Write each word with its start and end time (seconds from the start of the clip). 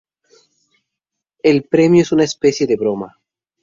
El 1.43 1.65
primero 1.65 2.01
es 2.01 2.11
una 2.11 2.23
especie 2.23 2.65
de 2.65 2.75
"broma". 2.75 3.19